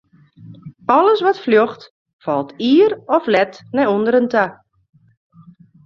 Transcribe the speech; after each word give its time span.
Alles 0.85 1.21
wat 1.21 1.39
fljocht, 1.39 1.93
falt 2.17 2.51
ier 2.73 2.91
of 3.15 3.23
let 3.35 3.53
nei 3.75 3.87
ûnderen 3.95 4.27
ta. 4.33 4.45